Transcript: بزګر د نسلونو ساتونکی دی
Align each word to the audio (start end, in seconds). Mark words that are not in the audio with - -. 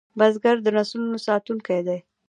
بزګر 0.17 0.55
د 0.63 0.67
نسلونو 0.77 1.17
ساتونکی 1.27 1.79
دی 1.87 1.97